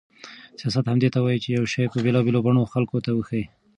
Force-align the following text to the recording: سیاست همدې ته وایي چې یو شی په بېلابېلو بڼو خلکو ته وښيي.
سیاست 0.59 0.85
همدې 0.91 1.09
ته 1.13 1.19
وایي 1.21 1.39
چې 1.43 1.49
یو 1.57 1.65
شی 1.73 1.85
په 1.93 1.97
بېلابېلو 2.05 2.43
بڼو 2.45 2.71
خلکو 2.73 2.97
ته 3.05 3.11
وښيي. 3.13 3.43